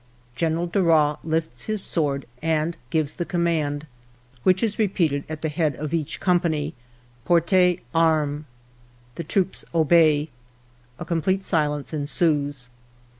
[0.35, 3.85] General Darras lifts his sword and gives the command,
[4.41, 6.73] which is repeated at the head of each com pany:'
[7.27, 8.45] Portez armes!
[8.81, 10.29] *" The troops obey."
[10.99, 12.71] A complete silence ensues.